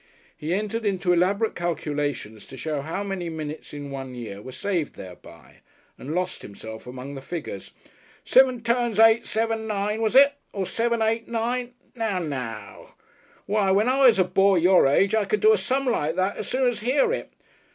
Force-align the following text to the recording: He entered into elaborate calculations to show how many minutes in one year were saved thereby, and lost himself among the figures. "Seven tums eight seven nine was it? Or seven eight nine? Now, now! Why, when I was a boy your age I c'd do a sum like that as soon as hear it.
He 0.35 0.51
entered 0.51 0.83
into 0.83 1.13
elaborate 1.13 1.53
calculations 1.53 2.47
to 2.47 2.57
show 2.57 2.81
how 2.81 3.03
many 3.03 3.29
minutes 3.29 3.71
in 3.71 3.91
one 3.91 4.15
year 4.15 4.41
were 4.41 4.51
saved 4.51 4.95
thereby, 4.95 5.57
and 5.95 6.15
lost 6.15 6.41
himself 6.41 6.87
among 6.87 7.13
the 7.13 7.21
figures. 7.21 7.71
"Seven 8.25 8.61
tums 8.63 8.97
eight 8.97 9.27
seven 9.27 9.67
nine 9.67 10.01
was 10.01 10.15
it? 10.15 10.33
Or 10.53 10.65
seven 10.65 11.03
eight 11.03 11.27
nine? 11.27 11.75
Now, 11.95 12.17
now! 12.17 12.95
Why, 13.45 13.69
when 13.69 13.87
I 13.87 14.07
was 14.07 14.17
a 14.17 14.23
boy 14.23 14.55
your 14.55 14.87
age 14.87 15.13
I 15.13 15.25
c'd 15.27 15.39
do 15.41 15.53
a 15.53 15.57
sum 15.59 15.85
like 15.85 16.15
that 16.15 16.35
as 16.35 16.47
soon 16.47 16.67
as 16.67 16.79
hear 16.79 17.13
it. 17.13 17.31